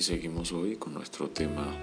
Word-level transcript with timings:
Y 0.00 0.02
seguimos 0.02 0.50
hoy 0.52 0.76
con 0.76 0.94
nuestro 0.94 1.28
tema 1.28 1.76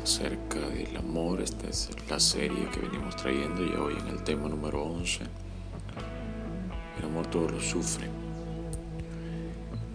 acerca 0.00 0.60
del 0.60 0.96
amor. 0.96 1.42
Esta 1.42 1.66
es 1.66 1.90
la 2.08 2.20
serie 2.20 2.68
que 2.70 2.78
venimos 2.78 3.16
trayendo 3.16 3.66
y 3.66 3.70
hoy 3.70 3.96
en 3.98 4.06
el 4.06 4.22
tema 4.22 4.48
número 4.48 4.80
11. 4.84 5.24
El 7.00 7.04
amor 7.04 7.26
todo 7.26 7.48
lo 7.48 7.60
sufre. 7.60 8.08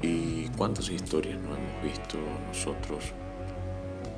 ¿Y 0.01 0.49
cuántas 0.57 0.89
historias 0.89 1.39
no 1.39 1.55
hemos 1.55 1.83
visto 1.83 2.17
nosotros 2.49 3.13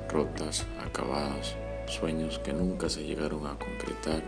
rotas, 0.08 0.66
acabadas, 0.84 1.54
sueños 1.86 2.40
que 2.40 2.52
nunca 2.52 2.88
se 2.88 3.04
llegaron 3.04 3.46
a 3.46 3.56
concretar 3.56 4.24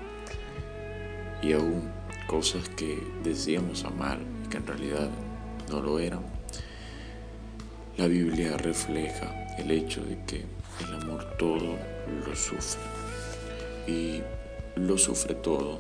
y 1.43 1.55
aún 1.55 1.91
cosas 2.29 2.69
que 2.69 3.05
decíamos 3.25 3.83
amar 3.85 4.21
y 4.45 4.49
que 4.49 4.59
en 4.59 4.67
realidad 4.69 5.11
no 5.69 5.83
lo 5.83 5.99
eran? 5.99 6.42
La 7.99 8.07
Biblia 8.07 8.57
refleja 8.57 9.55
el 9.59 9.71
hecho 9.71 10.03
de 10.03 10.19
que 10.25 10.47
el 10.87 10.95
amor 11.03 11.37
todo 11.39 11.77
lo 12.27 12.35
sufre. 12.35 12.81
Y 13.87 14.23
lo 14.77 14.97
sufre 14.97 15.35
todo 15.35 15.79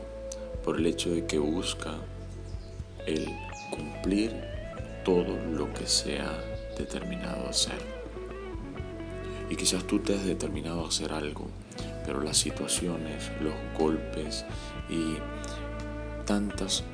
por 0.62 0.76
el 0.76 0.84
hecho 0.84 1.08
de 1.08 1.24
que 1.24 1.38
busca 1.38 1.94
el 3.06 3.26
cumplir 3.70 4.30
todo 5.06 5.38
lo 5.52 5.72
que 5.72 5.86
se 5.86 6.18
ha 6.20 6.38
determinado 6.76 7.46
a 7.46 7.50
hacer. 7.50 7.80
Y 9.48 9.56
quizás 9.56 9.86
tú 9.86 9.98
te 9.98 10.14
has 10.14 10.26
determinado 10.26 10.84
a 10.84 10.88
hacer 10.88 11.14
algo, 11.14 11.46
pero 12.04 12.20
las 12.20 12.36
situaciones, 12.36 13.30
los 13.40 13.54
golpes 13.78 14.44
y 14.90 15.16
tantas 16.26 16.84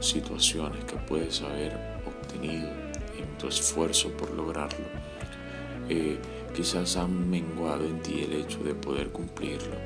situaciones 0.00 0.82
que 0.86 0.96
puedes 0.96 1.42
haber 1.42 1.76
obtenido 2.06 2.85
en 3.18 3.38
tu 3.38 3.48
esfuerzo 3.48 4.10
por 4.10 4.30
lograrlo. 4.30 4.86
Eh, 5.88 6.18
quizás 6.54 6.96
han 6.96 7.28
menguado 7.30 7.84
en 7.84 8.00
ti 8.02 8.22
el 8.22 8.32
hecho 8.32 8.58
de 8.60 8.74
poder 8.74 9.10
cumplirlo. 9.10 9.76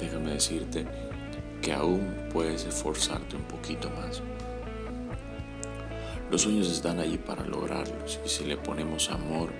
Déjame 0.00 0.32
decirte 0.32 0.86
que 1.60 1.72
aún 1.72 2.28
puedes 2.32 2.64
esforzarte 2.64 3.36
un 3.36 3.44
poquito 3.44 3.88
más. 3.90 4.20
Los 6.30 6.42
sueños 6.42 6.70
están 6.70 6.98
allí 6.98 7.18
para 7.18 7.44
lograrlos 7.44 8.18
y 8.24 8.28
si 8.28 8.44
le 8.44 8.56
ponemos 8.56 9.10
amor, 9.10 9.50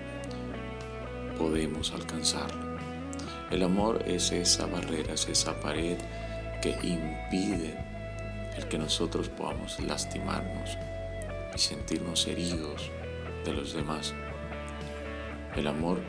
podemos 1.37 1.93
alcanzarlo. 1.93 2.77
El 3.51 3.63
amor 3.63 4.03
es 4.07 4.31
esa 4.31 4.65
barrera, 4.65 5.13
es 5.13 5.27
esa 5.29 5.59
pared 5.61 5.97
que 6.61 6.71
impide 6.71 7.77
el 8.57 8.67
que 8.67 8.77
nosotros 8.77 9.29
podamos 9.29 9.79
lastimarnos 9.79 10.77
sentirnos 11.63 12.27
heridos 12.27 12.91
de 13.45 13.53
los 13.53 13.73
demás. 13.73 14.13
El 15.55 15.67
amor 15.67 15.99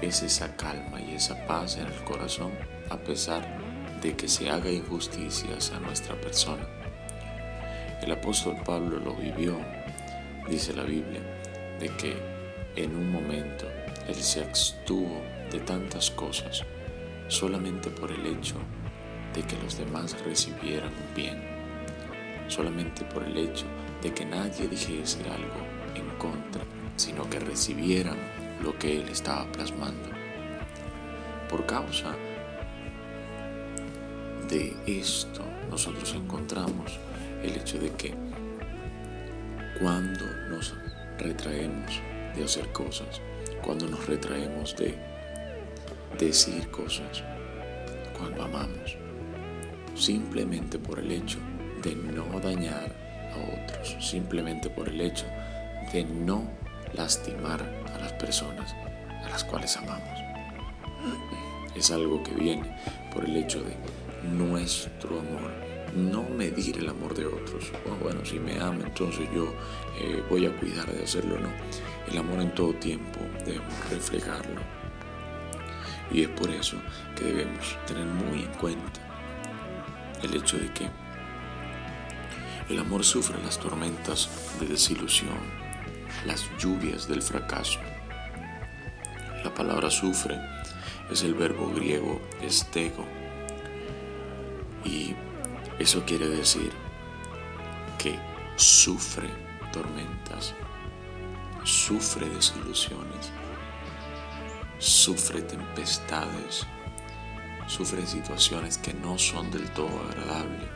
es 0.00 0.22
esa 0.22 0.56
calma 0.56 1.00
y 1.00 1.14
esa 1.14 1.46
paz 1.46 1.76
en 1.76 1.86
el 1.86 2.04
corazón 2.04 2.52
a 2.88 2.96
pesar 2.96 3.46
de 4.00 4.16
que 4.16 4.28
se 4.28 4.48
haga 4.48 4.70
injusticias 4.70 5.72
a 5.72 5.80
nuestra 5.80 6.14
persona. 6.20 6.66
El 8.00 8.12
apóstol 8.12 8.56
Pablo 8.64 8.98
lo 8.98 9.14
vivió, 9.14 9.58
dice 10.48 10.72
la 10.72 10.84
Biblia, 10.84 11.20
de 11.78 11.88
que 11.96 12.16
en 12.76 12.94
un 12.94 13.10
momento 13.10 13.66
él 14.08 14.14
se 14.14 14.42
abstuvo 14.42 15.20
de 15.50 15.60
tantas 15.60 16.10
cosas 16.10 16.64
solamente 17.28 17.90
por 17.90 18.10
el 18.10 18.24
hecho 18.26 18.56
de 19.34 19.42
que 19.42 19.56
los 19.62 19.76
demás 19.76 20.16
recibieran 20.24 20.92
un 20.92 21.14
bien, 21.14 21.42
solamente 22.48 23.04
por 23.04 23.22
el 23.22 23.36
hecho 23.36 23.66
de 24.02 24.12
que 24.12 24.24
nadie 24.24 24.68
dijese 24.68 25.20
algo 25.24 25.60
en 25.94 26.08
contra, 26.18 26.62
sino 26.96 27.28
que 27.28 27.40
recibieran 27.40 28.16
lo 28.62 28.78
que 28.78 29.00
él 29.00 29.08
estaba 29.08 29.50
plasmando. 29.52 30.08
Por 31.48 31.66
causa 31.66 32.14
de 34.48 34.74
esto, 34.86 35.44
nosotros 35.70 36.14
encontramos 36.14 36.98
el 37.42 37.56
hecho 37.56 37.78
de 37.78 37.90
que 37.92 38.14
cuando 39.80 40.26
nos 40.48 40.74
retraemos 41.18 42.00
de 42.36 42.44
hacer 42.44 42.70
cosas, 42.72 43.20
cuando 43.62 43.88
nos 43.88 44.06
retraemos 44.06 44.76
de 44.76 44.94
decir 46.18 46.70
cosas, 46.70 47.22
cuando 48.18 48.42
amamos, 48.42 48.96
simplemente 49.94 50.78
por 50.78 50.98
el 50.98 51.10
hecho 51.12 51.38
de 51.82 51.94
no 51.94 52.38
dañar 52.40 53.09
a 53.32 53.64
otros, 53.64 53.96
simplemente 54.00 54.70
por 54.70 54.88
el 54.88 55.00
hecho 55.00 55.26
de 55.92 56.04
no 56.04 56.44
lastimar 56.94 57.62
a 57.94 57.98
las 57.98 58.12
personas 58.14 58.74
a 59.24 59.28
las 59.28 59.44
cuales 59.44 59.76
amamos. 59.76 60.18
Es 61.74 61.90
algo 61.90 62.22
que 62.22 62.32
viene 62.32 62.76
por 63.12 63.24
el 63.24 63.36
hecho 63.36 63.62
de 63.62 63.76
nuestro 64.28 65.20
amor, 65.20 65.50
no 65.94 66.22
medir 66.22 66.78
el 66.78 66.88
amor 66.88 67.14
de 67.14 67.26
otros. 67.26 67.72
Bueno, 68.02 68.24
si 68.24 68.38
me 68.38 68.60
ama, 68.60 68.84
entonces 68.84 69.28
yo 69.34 69.54
eh, 70.00 70.22
voy 70.28 70.46
a 70.46 70.56
cuidar 70.56 70.86
de 70.92 71.04
hacerlo. 71.04 71.38
No, 71.38 71.48
el 72.10 72.18
amor 72.18 72.40
en 72.40 72.54
todo 72.54 72.74
tiempo 72.74 73.20
debemos 73.44 73.90
reflejarlo. 73.90 74.60
Y 76.12 76.22
es 76.22 76.28
por 76.28 76.50
eso 76.50 76.76
que 77.16 77.24
debemos 77.24 77.78
tener 77.86 78.04
muy 78.04 78.42
en 78.42 78.52
cuenta 78.54 79.00
el 80.22 80.34
hecho 80.34 80.58
de 80.58 80.72
que 80.72 80.88
el 82.70 82.78
amor 82.78 83.04
sufre 83.04 83.42
las 83.42 83.58
tormentas 83.58 84.30
de 84.60 84.66
desilusión, 84.66 85.38
las 86.24 86.44
lluvias 86.56 87.08
del 87.08 87.20
fracaso. 87.20 87.80
La 89.42 89.52
palabra 89.52 89.90
sufre 89.90 90.38
es 91.10 91.24
el 91.24 91.34
verbo 91.34 91.72
griego 91.74 92.20
estego 92.40 93.04
y 94.84 95.14
eso 95.80 96.04
quiere 96.04 96.28
decir 96.28 96.70
que 97.98 98.16
sufre 98.54 99.28
tormentas, 99.72 100.54
sufre 101.64 102.28
desilusiones, 102.28 103.32
sufre 104.78 105.42
tempestades, 105.42 106.68
sufre 107.66 108.06
situaciones 108.06 108.78
que 108.78 108.94
no 108.94 109.18
son 109.18 109.50
del 109.50 109.68
todo 109.72 110.00
agradables, 110.08 110.68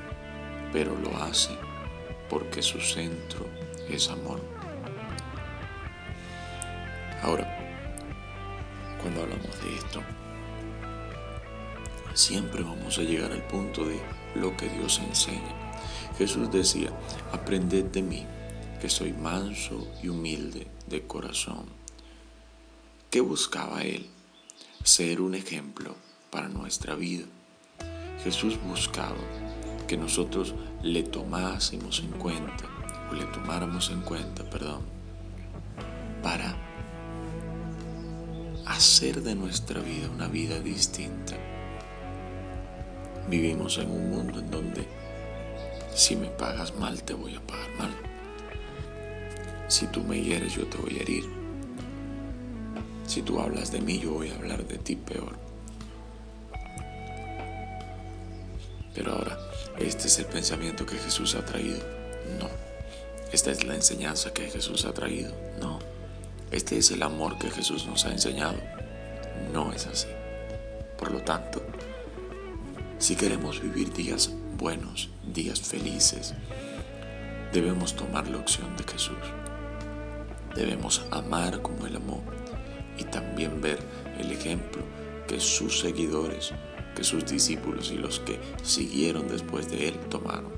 pero 0.72 0.96
lo 0.98 1.16
hace 1.22 1.56
porque 2.34 2.64
su 2.64 2.80
centro 2.80 3.46
es 3.88 4.08
amor. 4.08 4.40
Ahora, 7.22 7.46
cuando 9.00 9.22
hablamos 9.22 9.62
de 9.62 9.76
esto, 9.76 10.02
siempre 12.12 12.64
vamos 12.64 12.98
a 12.98 13.02
llegar 13.02 13.30
al 13.30 13.46
punto 13.46 13.84
de 13.84 14.00
lo 14.34 14.56
que 14.56 14.68
Dios 14.68 15.00
enseña. 15.06 15.54
Jesús 16.18 16.50
decía, 16.50 16.90
aprended 17.30 17.84
de 17.84 18.02
mí, 18.02 18.26
que 18.80 18.90
soy 18.90 19.12
manso 19.12 19.86
y 20.02 20.08
humilde 20.08 20.66
de 20.88 21.06
corazón. 21.06 21.66
¿Qué 23.10 23.20
buscaba 23.20 23.84
Él? 23.84 24.10
Ser 24.82 25.20
un 25.20 25.36
ejemplo 25.36 25.94
para 26.32 26.48
nuestra 26.48 26.96
vida. 26.96 27.26
Jesús 28.24 28.58
buscaba 28.60 29.14
que 29.86 29.96
nosotros 29.96 30.54
le 30.82 31.02
tomásemos 31.02 32.00
en 32.00 32.10
cuenta, 32.10 32.64
o 33.10 33.14
le 33.14 33.24
tomáramos 33.26 33.90
en 33.90 34.00
cuenta, 34.00 34.44
perdón, 34.44 34.82
para 36.22 36.56
hacer 38.66 39.22
de 39.22 39.34
nuestra 39.34 39.80
vida 39.80 40.08
una 40.10 40.28
vida 40.28 40.58
distinta. 40.60 41.36
Vivimos 43.28 43.78
en 43.78 43.90
un 43.90 44.10
mundo 44.10 44.40
en 44.40 44.50
donde 44.50 44.86
si 45.94 46.16
me 46.16 46.26
pagas 46.26 46.74
mal, 46.74 47.02
te 47.04 47.14
voy 47.14 47.36
a 47.36 47.40
pagar 47.46 47.70
mal. 47.78 47.90
Si 49.68 49.86
tú 49.86 50.02
me 50.02 50.20
hieres, 50.20 50.54
yo 50.54 50.66
te 50.66 50.76
voy 50.78 50.98
a 50.98 51.02
herir. 51.02 51.24
Si 53.06 53.22
tú 53.22 53.38
hablas 53.38 53.70
de 53.70 53.80
mí, 53.80 54.00
yo 54.00 54.10
voy 54.10 54.30
a 54.30 54.34
hablar 54.34 54.66
de 54.66 54.76
ti 54.78 54.96
peor. 54.96 55.38
Pero 58.94 59.12
ahora, 59.12 59.38
este 59.78 60.06
es 60.06 60.18
el 60.18 60.26
pensamiento 60.26 60.86
que 60.86 60.96
Jesús 60.96 61.34
ha 61.34 61.44
traído. 61.44 61.78
No. 62.38 62.48
Esta 63.32 63.50
es 63.50 63.64
la 63.64 63.74
enseñanza 63.74 64.32
que 64.32 64.48
Jesús 64.48 64.84
ha 64.84 64.92
traído. 64.92 65.34
No. 65.60 65.80
Este 66.50 66.78
es 66.78 66.90
el 66.92 67.02
amor 67.02 67.38
que 67.38 67.50
Jesús 67.50 67.86
nos 67.86 68.04
ha 68.04 68.12
enseñado. 68.12 68.56
No 69.52 69.72
es 69.72 69.86
así. 69.86 70.08
Por 70.96 71.10
lo 71.10 71.20
tanto, 71.22 71.60
si 72.98 73.16
queremos 73.16 73.60
vivir 73.60 73.92
días 73.92 74.30
buenos, 74.56 75.10
días 75.26 75.60
felices, 75.60 76.34
debemos 77.52 77.96
tomar 77.96 78.28
la 78.28 78.38
opción 78.38 78.76
de 78.76 78.84
Jesús. 78.84 79.18
Debemos 80.54 81.04
amar 81.10 81.60
como 81.60 81.86
Él 81.86 81.96
amó 81.96 82.22
y 82.96 83.04
también 83.04 83.60
ver 83.60 83.80
el 84.20 84.30
ejemplo 84.30 84.82
que 85.26 85.40
sus 85.40 85.80
seguidores 85.80 86.52
que 86.94 87.04
sus 87.04 87.26
discípulos 87.26 87.90
y 87.90 87.98
los 87.98 88.20
que 88.20 88.38
siguieron 88.62 89.28
después 89.28 89.70
de 89.70 89.88
él 89.88 89.94
tomaron. 90.10 90.52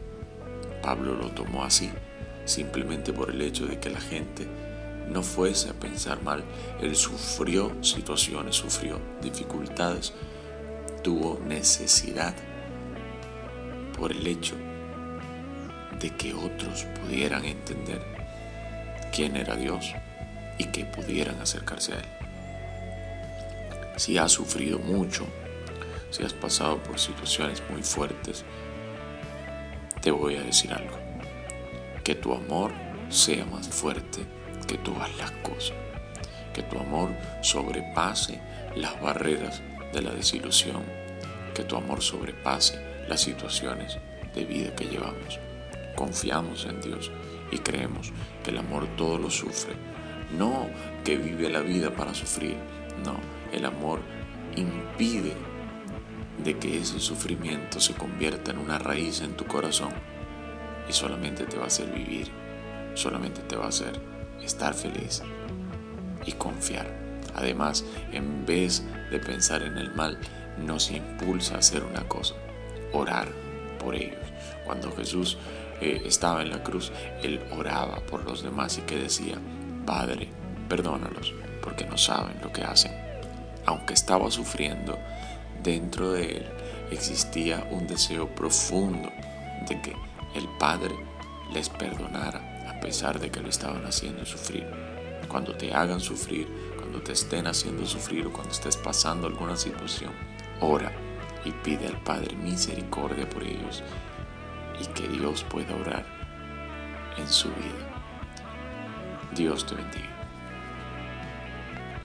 Pablo 0.82 1.14
lo 1.14 1.30
tomó 1.30 1.64
así, 1.64 1.90
simplemente 2.44 3.12
por 3.12 3.30
el 3.30 3.42
hecho 3.42 3.66
de 3.66 3.80
que 3.80 3.90
la 3.90 4.00
gente 4.00 4.46
no 5.08 5.22
fuese 5.22 5.70
a 5.70 5.74
pensar 5.74 6.22
mal, 6.22 6.44
Él 6.80 6.96
sufrió 6.96 7.72
situaciones, 7.82 8.56
sufrió 8.56 9.00
dificultades, 9.22 10.12
tuvo 11.02 11.40
necesidad 11.46 12.34
por 13.96 14.12
el 14.12 14.26
hecho 14.26 14.56
de 16.00 16.10
que 16.10 16.34
otros 16.34 16.84
pudieran 17.00 17.44
entender 17.44 18.02
quién 19.14 19.36
era 19.36 19.56
Dios 19.56 19.94
y 20.58 20.64
que 20.66 20.84
pudieran 20.84 21.40
acercarse 21.40 21.92
a 21.94 21.98
Él. 21.98 22.06
Si 23.96 24.18
has 24.18 24.32
sufrido 24.32 24.78
mucho, 24.78 25.26
si 26.16 26.24
has 26.24 26.32
pasado 26.32 26.82
por 26.82 26.98
situaciones 26.98 27.62
muy 27.68 27.82
fuertes, 27.82 28.42
te 30.00 30.10
voy 30.10 30.36
a 30.36 30.42
decir 30.42 30.72
algo. 30.72 30.96
Que 32.02 32.14
tu 32.14 32.32
amor 32.32 32.72
sea 33.10 33.44
más 33.44 33.68
fuerte 33.68 34.22
que 34.66 34.78
todas 34.78 35.14
las 35.18 35.30
cosas. 35.32 35.76
Que 36.54 36.62
tu 36.62 36.78
amor 36.78 37.10
sobrepase 37.42 38.40
las 38.76 38.98
barreras 39.02 39.60
de 39.92 40.00
la 40.00 40.12
desilusión. 40.12 40.84
Que 41.54 41.64
tu 41.64 41.76
amor 41.76 42.00
sobrepase 42.00 42.80
las 43.08 43.20
situaciones 43.20 43.98
de 44.34 44.46
vida 44.46 44.74
que 44.74 44.86
llevamos. 44.86 45.38
Confiamos 45.96 46.64
en 46.64 46.80
Dios 46.80 47.10
y 47.52 47.58
creemos 47.58 48.10
que 48.42 48.52
el 48.52 48.58
amor 48.58 48.86
todo 48.96 49.19
lo 49.19 49.28
sufre. 49.28 49.74
No 50.38 50.66
que 51.04 51.19
vive 51.19 51.50
la 51.50 51.60
vida 51.60 51.90
para 51.90 52.14
sufrir. 52.14 52.56
No, 53.04 53.20
el 53.52 53.66
amor 53.66 54.00
impide 54.56 55.34
de 56.42 56.58
que 56.58 56.78
ese 56.78 57.00
sufrimiento 57.00 57.80
se 57.80 57.94
convierta 57.94 58.50
en 58.50 58.58
una 58.58 58.78
raíz 58.78 59.20
en 59.20 59.36
tu 59.36 59.46
corazón 59.46 59.92
y 60.88 60.92
solamente 60.92 61.44
te 61.44 61.56
va 61.56 61.64
a 61.64 61.68
hacer 61.68 61.90
vivir, 61.92 62.28
solamente 62.94 63.40
te 63.42 63.56
va 63.56 63.66
a 63.66 63.68
hacer 63.68 64.00
estar 64.42 64.74
feliz 64.74 65.22
y 66.24 66.32
confiar. 66.32 66.86
Además, 67.34 67.84
en 68.12 68.46
vez 68.46 68.84
de 69.10 69.18
pensar 69.18 69.62
en 69.62 69.76
el 69.76 69.94
mal, 69.94 70.18
nos 70.58 70.90
impulsa 70.90 71.56
a 71.56 71.58
hacer 71.58 71.84
una 71.84 72.06
cosa, 72.08 72.34
orar 72.92 73.28
por 73.78 73.94
ellos. 73.94 74.18
Cuando 74.64 74.90
Jesús 74.96 75.36
eh, 75.80 76.02
estaba 76.04 76.42
en 76.42 76.50
la 76.50 76.62
cruz, 76.62 76.92
Él 77.22 77.40
oraba 77.56 77.96
por 78.06 78.24
los 78.24 78.42
demás 78.42 78.78
y 78.78 78.82
que 78.82 78.96
decía, 78.96 79.36
Padre, 79.84 80.28
perdónalos, 80.68 81.34
porque 81.62 81.84
no 81.84 81.98
saben 81.98 82.40
lo 82.42 82.52
que 82.52 82.62
hacen. 82.62 82.92
Aunque 83.66 83.94
estaba 83.94 84.30
sufriendo, 84.30 84.98
dentro 85.66 86.12
de 86.12 86.36
Él 86.36 86.46
existía 86.92 87.66
un 87.72 87.88
deseo 87.88 88.28
profundo 88.28 89.10
de 89.68 89.82
que 89.82 89.96
el 90.36 90.48
Padre 90.60 90.94
les 91.52 91.68
perdonara 91.68 92.70
a 92.70 92.78
pesar 92.80 93.18
de 93.18 93.30
que 93.30 93.40
lo 93.40 93.48
estaban 93.48 93.84
haciendo 93.84 94.24
sufrir. 94.24 94.64
Cuando 95.28 95.56
te 95.56 95.74
hagan 95.74 95.98
sufrir, 95.98 96.46
cuando 96.76 97.02
te 97.02 97.12
estén 97.12 97.48
haciendo 97.48 97.84
sufrir 97.84 98.28
o 98.28 98.32
cuando 98.32 98.52
estés 98.52 98.76
pasando 98.76 99.26
alguna 99.26 99.56
situación, 99.56 100.12
ora 100.60 100.92
y 101.44 101.50
pide 101.50 101.88
al 101.88 102.00
Padre 102.04 102.36
misericordia 102.36 103.28
por 103.28 103.42
ellos 103.42 103.82
y 104.80 104.86
que 104.94 105.08
Dios 105.08 105.44
pueda 105.50 105.74
orar 105.74 106.06
en 107.19 107.26
su 107.26 107.48
vida. 107.48 108.04
Dios 109.34 109.66
te 109.66 109.74
bendiga. 109.74 110.15